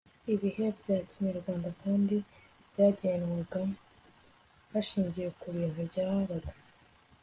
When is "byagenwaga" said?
2.71-3.61